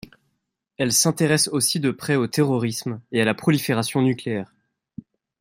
Elle 0.77 0.93
s'intéresse 0.93 1.47
aussi 1.47 1.79
de 1.79 1.91
près 1.91 2.15
au 2.15 2.25
terrorisme 2.25 2.99
et 3.11 3.21
à 3.21 3.23
la 3.23 3.35
prolifération 3.35 4.01
nucléaire. 4.01 4.51